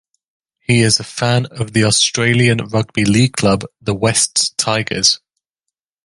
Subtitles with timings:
[0.61, 5.19] He is a fan of the Australian rugby league club the Wests Tigers.